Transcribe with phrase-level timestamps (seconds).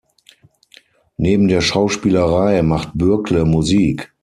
[1.17, 4.11] Neben der Schauspielerei macht Bürkle Musik.